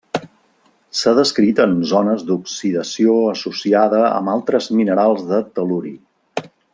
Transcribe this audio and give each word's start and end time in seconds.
S'ha 0.99 1.11
descrit 1.19 1.59
en 1.65 1.75
zones 1.91 2.23
d'oxidació 2.31 3.19
associada 3.35 4.01
amb 4.09 4.35
altres 4.37 4.71
minerals 4.81 5.29
de 5.33 5.43
tel·luri. 5.59 5.93